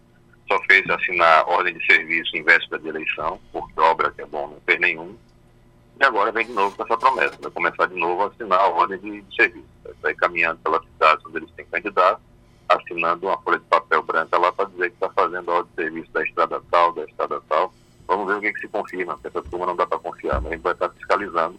só 0.49 0.59
fez 0.65 0.89
assinar 0.91 1.49
ordem 1.49 1.77
de 1.77 1.87
serviço 1.87 2.37
em 2.37 2.43
véspera 2.43 2.81
de 2.81 2.89
eleição, 2.89 3.41
porque 3.53 3.81
obra 3.81 4.11
que 4.11 4.23
é 4.23 4.27
bom 4.27 4.49
não 4.49 4.61
fez 4.67 4.81
nenhum. 4.81 5.17
E 6.01 6.05
agora 6.05 6.33
vem 6.33 6.47
de 6.47 6.53
novo 6.53 6.77
com 6.77 6.83
essa 6.83 6.97
promessa, 6.97 7.39
vai 7.41 7.51
começar 7.51 7.87
de 7.87 7.95
novo 7.95 8.23
a 8.23 8.27
assinar 8.27 8.59
a 8.59 8.69
ordem 8.69 8.99
de, 8.99 9.23
de 9.23 9.37
serviço. 9.37 9.67
Vai 10.03 10.15
caminhando 10.15 10.59
pelas 10.59 10.85
cidades 10.85 11.25
onde 11.27 11.37
eles 11.39 11.51
têm 11.53 11.67
candidato, 11.67 12.21
assinando 12.69 13.27
uma 13.27 13.39
folha 13.39 13.59
de 13.59 13.65
papel 13.65 14.03
branca 14.03 14.39
lá 14.39 14.53
para 14.53 14.67
dizer 14.67 14.91
que 14.91 14.95
está 14.95 15.11
fazendo 15.11 15.51
a 15.51 15.55
ordem 15.55 15.71
de 15.71 15.83
serviço 15.83 16.13
da 16.13 16.23
estrada 16.23 16.63
tal, 16.71 16.93
da 16.93 17.05
estrada 17.05 17.41
tal. 17.49 17.73
Vamos 18.07 18.27
ver 18.27 18.37
o 18.37 18.41
que, 18.41 18.53
que 18.53 18.61
se 18.61 18.69
confirma, 18.69 19.15
porque 19.15 19.29
essa 19.29 19.43
turma 19.49 19.67
não 19.67 19.77
dá 19.77 19.87
para 19.87 19.99
confiar, 19.99 20.41
mas 20.41 20.53
a 20.53 20.55
gente 20.55 20.63
vai 20.63 20.73
estar 20.73 20.89
fiscalizando, 20.91 21.59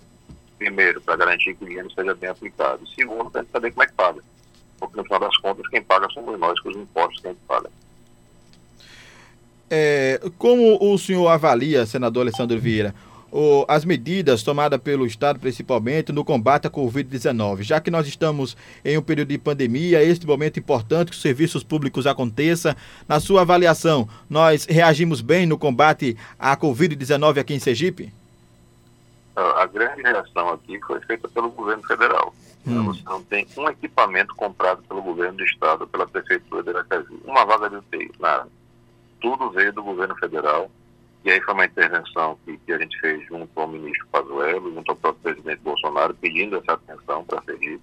primeiro, 0.58 1.02
para 1.02 1.16
garantir 1.16 1.56
que 1.56 1.64
o 1.64 1.68
dinheiro 1.68 1.92
seja 1.92 2.14
bem 2.14 2.30
aplicado, 2.30 2.88
segundo, 2.90 3.32
para 3.32 3.46
saber 3.52 3.72
como 3.72 3.84
é 3.84 3.88
que 3.88 3.94
paga. 3.94 4.22
Porque 4.80 4.98
no 4.98 5.04
final 5.04 5.20
das 5.20 5.38
contas, 5.38 5.68
quem 5.70 5.82
paga 5.82 6.08
somos 6.10 6.40
nós, 6.40 6.60
com 6.60 6.70
os 6.70 6.76
impostos 6.76 7.22
que 7.22 7.28
a 7.28 7.32
gente 7.32 7.42
paga. 7.48 7.70
É, 9.70 10.22
como 10.38 10.78
o 10.80 10.98
senhor 10.98 11.28
avalia, 11.28 11.86
senador 11.86 12.22
Alessandro 12.22 12.60
Vieira, 12.60 12.94
o, 13.36 13.66
as 13.68 13.84
medidas 13.84 14.44
tomadas 14.44 14.80
pelo 14.80 15.06
Estado, 15.06 15.38
principalmente 15.38 16.14
no 16.14 16.24
combate 16.24 16.68
à 16.68 16.70
Covid-19. 16.70 17.64
Já 17.64 17.82
que 17.82 17.92
nós 17.92 18.08
estamos 18.08 18.56
em 18.84 18.98
um 18.98 19.02
período 19.02 19.28
de 19.28 19.38
pandemia, 19.38 20.02
este 20.02 20.26
momento 20.26 20.58
importante 20.58 21.12
que 21.12 21.18
os 21.18 21.22
serviços 21.22 21.62
públicos 21.62 22.08
aconteça, 22.08 22.78
na 23.10 23.20
sua 23.20 23.42
avaliação, 23.42 24.08
nós 24.30 24.66
reagimos 24.66 25.20
bem 25.20 25.46
no 25.46 25.58
combate 25.58 26.18
à 26.40 26.56
Covid-19 26.56 27.38
aqui 27.38 27.54
em 27.54 27.60
Sergipe? 27.60 28.14
A 29.36 29.66
grande 29.66 30.02
reação 30.02 30.52
aqui 30.52 30.80
foi 30.88 31.02
feita 31.02 31.28
pelo 31.28 31.50
governo 31.52 31.84
federal. 31.84 32.34
Hum. 32.66 32.86
Você 32.86 33.02
não 33.04 33.22
tem 33.22 33.46
um 33.58 33.68
equipamento 33.68 34.34
comprado 34.34 34.82
pelo 34.84 35.02
governo 35.02 35.40
do 35.40 35.44
estado, 35.44 35.86
pela 35.86 36.08
prefeitura 36.08 36.64
de 36.64 36.70
Aracaju, 36.70 37.20
uma 37.26 37.44
vaga 37.46 37.70
de 37.70 37.76
UTI, 37.76 38.12
nada. 38.18 38.48
Tudo 39.20 39.50
veio 39.50 39.74
do 39.74 39.84
governo 39.84 40.16
federal 40.16 40.72
e 41.26 41.32
aí 41.32 41.42
foi 41.42 41.56
uma 41.56 41.66
intervenção 41.66 42.38
que, 42.46 42.56
que 42.60 42.72
a 42.72 42.78
gente 42.78 43.00
fez 43.00 43.26
junto 43.26 43.60
ao 43.60 43.68
ministro 43.68 44.08
Pazuello, 44.12 44.72
junto 44.72 44.92
ao 44.92 44.96
próprio 44.96 45.24
presidente 45.24 45.60
Bolsonaro, 45.64 46.14
pedindo 46.14 46.58
essa 46.58 46.74
atenção 46.74 47.26
para 47.26 47.42
Sergipe, 47.42 47.82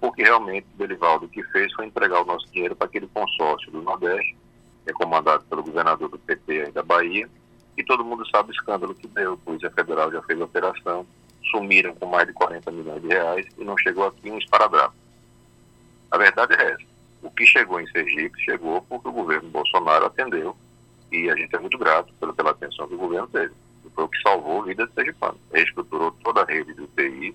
porque 0.00 0.22
realmente 0.22 0.66
o 0.72 0.78
Belivaldo 0.78 1.26
o 1.26 1.28
que 1.28 1.42
fez 1.42 1.70
foi 1.74 1.84
entregar 1.84 2.22
o 2.22 2.24
nosso 2.24 2.50
dinheiro 2.50 2.74
para 2.74 2.86
aquele 2.86 3.06
consórcio 3.08 3.70
do 3.70 3.82
Nordeste, 3.82 4.34
que 4.82 4.90
é 4.90 4.94
comandado 4.94 5.44
pelo 5.44 5.62
governador 5.62 6.08
do 6.08 6.18
PT 6.18 6.72
da 6.72 6.82
Bahia, 6.82 7.28
e 7.76 7.84
todo 7.84 8.02
mundo 8.02 8.26
sabe 8.30 8.48
o 8.48 8.52
escândalo 8.52 8.94
que 8.94 9.06
deu. 9.08 9.34
A 9.34 9.36
Polícia 9.36 9.70
Federal 9.70 10.10
já 10.10 10.22
fez 10.22 10.40
a 10.40 10.44
operação, 10.44 11.06
sumiram 11.50 11.94
com 11.94 12.06
mais 12.06 12.26
de 12.26 12.32
40 12.32 12.70
milhões 12.70 13.02
de 13.02 13.08
reais 13.08 13.46
e 13.58 13.64
não 13.64 13.76
chegou 13.76 14.06
aqui 14.06 14.30
um 14.30 14.38
esparadrapo. 14.38 14.94
A 16.10 16.16
verdade 16.16 16.54
é 16.54 16.72
essa. 16.72 16.84
O 17.22 17.30
que 17.30 17.46
chegou 17.46 17.78
em 17.78 17.86
Sergipe 17.88 18.40
chegou 18.42 18.80
porque 18.88 19.06
o 19.06 19.12
governo 19.12 19.50
Bolsonaro 19.50 20.06
atendeu 20.06 20.56
e 21.12 21.30
a 21.30 21.36
gente 21.36 21.54
é 21.54 21.58
muito 21.58 21.78
grato 21.78 22.12
pela, 22.14 22.32
pela 22.32 22.50
atenção 22.50 22.86
que 22.86 22.94
o 22.94 22.98
governo 22.98 23.28
teve. 23.28 23.52
Foi 23.94 24.04
o 24.04 24.08
que 24.08 24.22
salvou 24.22 24.62
a 24.62 24.64
vida 24.64 24.86
de 24.86 24.94
Sergipano. 24.94 25.38
Reestruturou 25.52 26.12
toda 26.22 26.42
a 26.42 26.44
rede 26.44 26.72
de 26.74 26.82
UTI, 26.82 27.34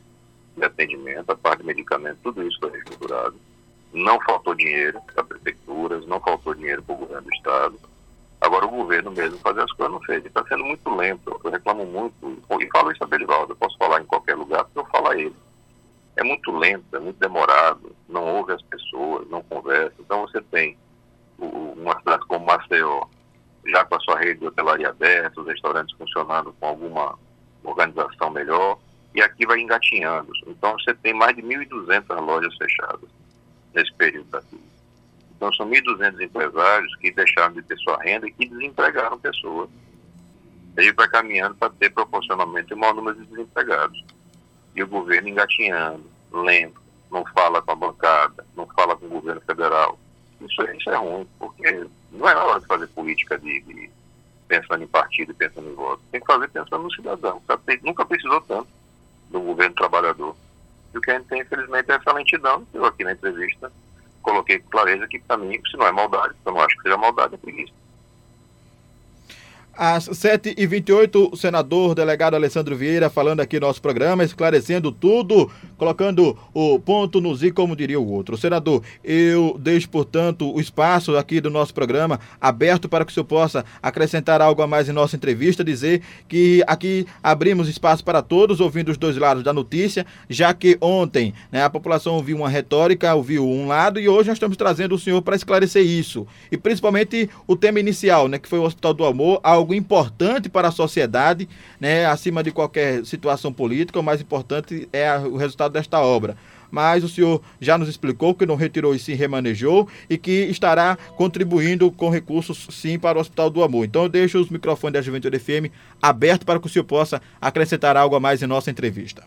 de 0.56 0.64
atendimento, 0.64 1.30
a 1.30 1.36
parte 1.36 1.60
de 1.60 1.66
medicamento, 1.66 2.20
tudo 2.24 2.48
isso 2.48 2.58
foi 2.60 2.72
reestruturado. 2.72 3.36
Não 3.94 4.20
faltou 4.22 4.56
dinheiro 4.56 5.02
para 5.14 5.24
prefeituras, 5.24 6.06
não 6.06 6.20
faltou 6.20 6.54
dinheiro 6.54 6.82
para 6.84 6.96
o 6.96 6.98
governo 6.98 7.24
do 7.24 7.34
Estado. 7.34 7.80
Agora, 8.42 8.66
o 8.66 8.70
governo 8.70 9.12
mesmo 9.12 9.38
fazer 9.40 9.62
as 9.62 9.72
coisas 9.72 9.94
não 9.94 10.02
fez. 10.02 10.26
Está 10.26 10.46
sendo 10.48 10.64
muito 10.64 10.90
lento. 10.96 11.40
Eu 11.44 11.52
reclamo 11.52 11.86
muito, 11.86 12.38
e 12.60 12.70
falo 12.70 12.92
isso 12.92 13.04
a 13.04 13.08
Belivaldo, 13.08 13.54
eu 13.54 13.58
posso 13.58 13.78
falar 13.78 14.02
em 14.02 14.06
qualquer 14.06 14.36
lugar, 14.36 14.64
porque 14.66 14.80
eu 14.80 14.86
falo 14.86 15.10
a 15.10 15.18
ele. 15.18 15.36
É 16.16 16.24
muito 16.24 16.52
lento, 16.52 16.96
é 16.96 17.00
muito 17.00 17.20
demorado, 17.20 17.94
não 18.08 18.24
ouve 18.38 18.54
as 18.54 18.62
pessoas, 18.62 19.28
não 19.30 19.44
conversa. 19.44 19.96
Então, 20.00 20.22
você 20.22 20.42
tem 20.42 20.78
uma 21.38 21.98
cidade 22.00 22.26
como 22.28 22.46
Maceió, 22.46 23.06
já 23.66 23.84
com 23.86 23.96
a 23.96 24.00
sua 24.00 24.20
rede 24.20 24.40
de 24.40 24.48
hotelaria 24.48 24.90
aberta, 24.90 25.42
os 25.42 25.48
restaurantes 25.48 25.96
funcionando 25.98 26.54
com 26.60 26.68
alguma 26.68 27.18
organização 27.64 28.30
melhor, 28.30 28.78
e 29.14 29.22
aqui 29.22 29.46
vai 29.46 29.60
engatinhando. 29.60 30.32
Então 30.46 30.74
você 30.74 30.94
tem 30.94 31.14
mais 31.14 31.36
de 31.36 31.42
1.200 31.42 32.20
lojas 32.20 32.56
fechadas 32.58 33.10
nesse 33.74 33.92
período 33.94 34.30
daqui. 34.30 34.60
Então 35.36 35.52
são 35.54 35.70
1.200 35.70 36.22
empresários 36.22 36.96
que 36.98 37.12
deixaram 37.12 37.54
de 37.54 37.62
ter 37.64 37.78
sua 37.78 37.98
renda 38.02 38.28
e 38.28 38.32
que 38.32 38.48
desempregaram 38.48 39.20
pessoas. 39.20 39.70
Ele 40.78 40.92
vai 40.94 41.08
caminhando 41.08 41.56
para 41.56 41.72
ter 41.72 41.90
proporcionalmente 41.90 42.74
o 42.74 42.78
maior 42.78 42.94
número 42.94 43.18
de 43.18 43.26
desempregados. 43.26 44.04
E 44.76 44.84
o 44.84 44.88
governo 44.88 45.30
engatinhando, 45.30 46.04
lento, 46.32 46.82
não 47.10 47.26
fala 47.28 47.62
com 47.62 47.72
a 47.72 47.76
bancada, 47.76 48.46
não 48.56 48.68
fala 48.68 48.96
com 48.96 49.06
o 49.06 49.10
governo 49.10 49.42
federal. 49.42 49.98
Isso, 50.46 50.62
isso 50.64 50.90
é 50.90 50.96
ruim, 50.96 51.28
porque 51.40 51.88
não 52.12 52.30
é 52.30 52.36
hora 52.36 52.60
de 52.60 52.68
fazer 52.68 52.88
política 52.88 53.38
de, 53.38 53.62
de 53.62 53.90
pensando 54.48 54.84
em 54.84 54.88
partido 54.88 55.32
e 55.32 55.36
pensando 55.36 55.70
em 55.70 55.76
voto. 55.76 56.02
Tem 56.12 56.22
que 56.22 56.28
fazer 56.28 56.48
pensando 56.50 56.84
no 56.84 56.94
cidadão. 56.94 57.42
Nunca 57.84 58.06
precisou 58.06 58.42
tanto 58.42 58.68
do 59.30 59.42
governo 59.42 59.76
trabalhador. 59.76 60.36
E 60.94 60.98
o 60.98 61.02
que 61.02 61.12
a 61.12 61.18
gente 61.18 61.28
tem, 61.28 61.42
infelizmente, 61.42 61.92
é 61.92 61.96
essa 61.96 62.14
lentidão. 62.14 62.66
Eu 62.74 62.86
aqui 62.86 63.04
na 63.04 63.12
entrevista 63.12 63.72
coloquei 64.22 64.60
com 64.60 64.70
clareza 64.70 65.08
que, 65.08 65.20
para 65.20 65.38
mim, 65.38 65.62
se 65.70 65.78
não 65.78 65.86
é 65.86 65.92
maldade, 65.92 66.34
eu 66.46 66.52
não 66.52 66.62
acho 66.62 66.76
que 66.78 66.84
seja 66.84 66.98
maldade, 66.98 67.36
é 67.36 67.38
preguiça. 67.38 67.74
Às 69.78 70.08
7h28, 70.08 71.32
o 71.34 71.36
senador 71.36 71.94
delegado 71.94 72.34
Alessandro 72.34 72.78
Vieira 72.78 73.10
falando 73.10 73.42
aqui 73.42 73.60
no 73.60 73.68
nosso 73.68 73.82
programa, 73.82 74.24
esclarecendo 74.24 74.90
tudo, 74.90 75.52
colocando 75.78 76.38
o 76.54 76.80
ponto 76.80 77.20
no 77.20 77.36
Z, 77.36 77.52
como 77.52 77.76
diria 77.76 78.00
o 78.00 78.10
outro. 78.10 78.38
Senador, 78.38 78.82
eu 79.04 79.58
deixo, 79.60 79.90
portanto, 79.90 80.50
o 80.54 80.62
espaço 80.62 81.18
aqui 81.18 81.42
do 81.42 81.50
nosso 81.50 81.74
programa 81.74 82.22
aberto 82.40 82.88
para 82.88 83.04
que 83.04 83.12
o 83.12 83.14
senhor 83.14 83.26
possa 83.26 83.66
acrescentar 83.84 84.42
algo 84.42 84.62
a 84.62 84.68
mais 84.68 84.88
em 84.88 84.94
nossa 84.94 85.18
entrevista, 85.18 85.62
dizer 85.62 86.02
que 86.26 86.64
aqui 86.68 87.06
abrimos 87.22 87.68
espaço 87.68 88.02
para 88.02 88.22
todos, 88.22 88.62
ouvindo 88.62 88.92
os 88.92 88.98
dois 88.98 89.18
lados 89.18 89.44
da 89.44 89.52
notícia, 89.52 90.06
já 90.30 90.54
que 90.54 90.78
ontem 90.80 91.34
né, 91.52 91.64
a 91.64 91.70
população 91.70 92.16
ouviu 92.16 92.38
uma 92.38 92.50
retórica, 92.50 93.14
ouviu 93.14 93.46
um 93.46 93.68
lado, 93.68 94.00
e 94.00 94.08
hoje 94.08 94.30
nós 94.30 94.38
estamos 94.38 94.56
trazendo 94.56 94.96
o 94.96 95.00
senhor 95.00 95.22
para 95.22 95.36
esclarecer 95.36 95.86
isso. 95.86 96.26
E 96.50 96.56
principalmente 96.58 97.30
o 97.46 97.58
tema 97.58 97.82
inicial, 97.82 98.30
né, 98.30 98.40
que 98.40 98.48
foi 98.48 98.60
o 98.60 98.64
Hospital 98.64 98.94
do 98.94 99.04
Amor, 99.04 99.42
algo 99.44 99.65
algo 99.66 99.74
importante 99.74 100.48
para 100.48 100.68
a 100.68 100.72
sociedade, 100.72 101.50
né, 101.80 102.06
acima 102.06 102.44
de 102.44 102.52
qualquer 102.52 103.04
situação 103.04 103.52
política, 103.52 104.00
o 104.00 104.04
mais 104.04 104.22
importante 104.22 104.88
é 104.94 105.18
o 105.18 105.36
resultado 105.36 105.74
desta 105.74 106.00
obra 106.00 106.38
mas 106.72 107.06
o 107.06 107.08
senhor 107.08 107.42
já 107.62 107.78
nos 107.78 107.88
explicou 107.88 108.36
que 108.36 108.46
não 108.46 108.56
retirou 108.56 108.94
e 108.94 109.00
sim 109.00 109.14
remanejou 109.14 109.88
e 110.10 110.18
que 110.18 110.32
estará 110.46 110.98
contribuindo 111.16 111.90
com 111.90 112.10
recursos 112.10 112.68
sim 112.70 113.00
para 113.00 113.18
o 113.18 113.22
Hospital 113.22 113.50
do 113.50 113.64
Amor. 113.64 113.86
Então 113.86 114.04
eu 114.04 114.10
deixo 114.10 114.38
os 114.42 114.50
microfones 114.50 114.96
da 114.96 115.02
Juventude 115.02 115.40
FM 115.40 115.72
abertos 116.02 116.44
para 116.44 116.60
que 116.60 116.66
o 116.66 116.70
senhor 116.70 116.84
possa 116.84 117.22
acrescentar 117.40 117.96
algo 117.96 118.16
a 118.16 118.20
mais 118.20 118.44
em 118.44 118.48
nossa 118.48 118.70
entrevista. 118.70 119.24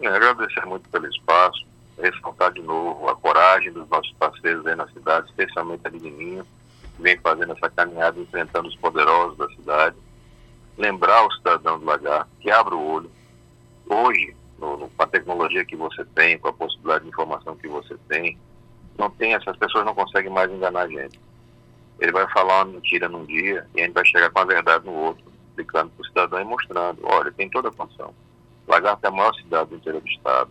É, 0.00 0.08
agradecer 0.08 0.66
muito 0.66 0.88
pelo 0.88 1.06
espaço, 1.06 1.64
ressaltar 2.02 2.52
de 2.52 2.62
novo 2.62 3.08
a 3.08 3.14
coragem 3.14 3.70
dos 3.72 3.88
nossos 3.88 4.12
parceiros 4.14 4.66
aí 4.66 4.74
na 4.74 4.88
cidade, 4.88 5.28
especialmente 5.28 5.82
a 5.84 5.90
Lininho, 5.90 6.44
vem 7.00 7.18
fazendo 7.18 7.52
essa 7.52 7.68
caminhada 7.70 8.20
enfrentando 8.20 8.68
os 8.68 8.76
poderosos 8.76 9.36
da 9.36 9.48
cidade. 9.48 9.96
Lembrar 10.76 11.26
o 11.26 11.32
cidadão 11.32 11.78
do 11.78 11.84
lagar 11.84 12.26
que 12.40 12.50
abre 12.50 12.74
o 12.74 12.80
olho. 12.80 13.10
Hoje, 13.88 14.34
no, 14.58 14.76
no, 14.76 14.88
com 14.88 15.02
a 15.02 15.06
tecnologia 15.06 15.64
que 15.64 15.76
você 15.76 16.04
tem, 16.14 16.38
com 16.38 16.48
a 16.48 16.52
possibilidade 16.52 17.04
de 17.04 17.10
informação 17.10 17.56
que 17.56 17.68
você 17.68 17.96
tem, 18.08 18.38
não 18.98 19.10
tem 19.10 19.34
essas 19.34 19.56
pessoas 19.56 19.84
não 19.84 19.94
conseguem 19.94 20.30
mais 20.30 20.50
enganar 20.50 20.82
a 20.82 20.88
gente. 20.88 21.18
Ele 21.98 22.12
vai 22.12 22.28
falar 22.30 22.64
uma 22.64 22.72
mentira 22.72 23.08
num 23.08 23.24
dia 23.24 23.66
e 23.74 23.80
a 23.80 23.84
gente 23.84 23.94
vai 23.94 24.04
chegar 24.04 24.30
com 24.30 24.38
a 24.38 24.44
verdade 24.44 24.86
no 24.86 24.92
outro, 24.92 25.24
explicando 25.48 25.90
para 25.90 26.02
o 26.02 26.06
cidadão 26.06 26.40
e 26.40 26.44
mostrando, 26.44 27.00
olha, 27.04 27.32
tem 27.32 27.48
toda 27.50 27.68
a 27.68 27.72
condição. 27.72 28.14
Lagarto 28.66 29.04
é 29.04 29.08
a 29.08 29.12
maior 29.12 29.34
cidade 29.34 29.70
do 29.70 29.76
interior 29.76 30.00
do 30.00 30.08
estado, 30.08 30.50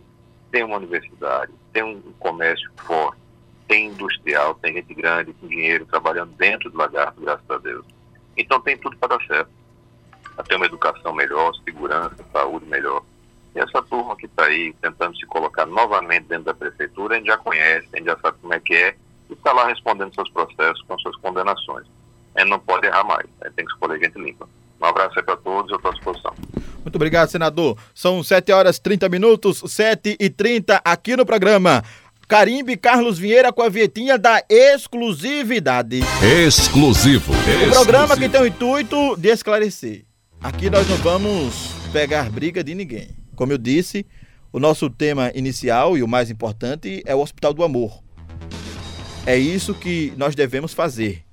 tem 0.50 0.62
uma 0.62 0.76
universidade, 0.76 1.52
tem 1.72 1.82
um 1.82 2.00
comércio 2.18 2.70
forte, 2.76 3.20
tem 3.70 3.86
industrial, 3.86 4.56
tem 4.56 4.74
gente 4.74 4.92
grande, 4.92 5.32
com 5.34 5.46
dinheiro, 5.46 5.86
trabalhando 5.86 6.32
dentro 6.32 6.68
do 6.68 6.76
lagarto, 6.76 7.20
graças 7.20 7.48
a 7.48 7.56
Deus. 7.58 7.86
Então 8.36 8.60
tem 8.60 8.76
tudo 8.76 8.96
para 8.96 9.16
dar 9.16 9.24
certo. 9.24 9.48
Até 10.36 10.56
uma 10.56 10.66
educação 10.66 11.14
melhor, 11.14 11.52
segurança, 11.64 12.16
saúde 12.32 12.66
melhor. 12.66 13.00
E 13.54 13.60
essa 13.60 13.80
turma 13.82 14.16
que 14.16 14.26
está 14.26 14.46
aí 14.46 14.74
tentando 14.82 15.16
se 15.16 15.24
colocar 15.26 15.66
novamente 15.66 16.24
dentro 16.24 16.46
da 16.46 16.54
prefeitura, 16.54 17.14
a 17.14 17.18
gente 17.18 17.28
já 17.28 17.36
conhece, 17.36 17.86
a 17.92 17.96
gente 17.96 18.06
já 18.06 18.18
sabe 18.18 18.38
como 18.42 18.52
é 18.52 18.58
que 18.58 18.74
é, 18.74 18.96
e 19.28 19.34
está 19.34 19.52
lá 19.52 19.68
respondendo 19.68 20.12
seus 20.16 20.30
processos 20.30 20.82
com 20.88 20.98
suas 20.98 21.14
condenações. 21.18 21.86
A 22.34 22.40
gente 22.40 22.50
não 22.50 22.58
pode 22.58 22.88
errar 22.88 23.04
mais, 23.04 23.26
a 23.40 23.46
gente 23.46 23.54
tem 23.54 23.64
que 23.64 23.72
escolher 23.72 24.02
gente 24.02 24.18
limpa. 24.18 24.48
Um 24.80 24.86
abraço 24.86 25.16
aí 25.16 25.24
para 25.24 25.36
todos, 25.36 25.70
eu 25.70 25.76
estou 25.76 25.92
à 25.92 25.94
disposição. 25.94 26.34
Muito 26.82 26.96
obrigado, 26.96 27.28
senador. 27.28 27.78
São 27.94 28.20
7 28.20 28.50
horas 28.50 28.78
e 28.78 28.82
30 28.82 29.08
minutos, 29.08 29.62
7 29.64 30.16
e 30.18 30.28
30 30.28 30.80
aqui 30.84 31.14
no 31.14 31.24
programa. 31.24 31.84
Carimbe 32.30 32.76
Carlos 32.76 33.18
Vieira 33.18 33.52
com 33.52 33.60
a 33.60 33.68
vietinha 33.68 34.16
da 34.16 34.40
exclusividade. 34.48 35.98
Exclusivo. 36.46 37.32
O 37.32 37.70
programa 37.72 38.16
que 38.16 38.28
tem 38.28 38.40
o 38.40 38.46
intuito 38.46 39.16
de 39.16 39.30
esclarecer. 39.30 40.04
Aqui 40.40 40.70
nós 40.70 40.88
não 40.88 40.96
vamos 40.98 41.72
pegar 41.92 42.30
briga 42.30 42.62
de 42.62 42.72
ninguém. 42.72 43.08
Como 43.34 43.52
eu 43.52 43.58
disse, 43.58 44.06
o 44.52 44.60
nosso 44.60 44.88
tema 44.88 45.32
inicial 45.34 45.98
e 45.98 46.04
o 46.04 46.08
mais 46.08 46.30
importante 46.30 47.02
é 47.04 47.16
o 47.16 47.20
Hospital 47.20 47.52
do 47.52 47.64
Amor. 47.64 48.00
É 49.26 49.36
isso 49.36 49.74
que 49.74 50.12
nós 50.16 50.36
devemos 50.36 50.72
fazer. 50.72 51.24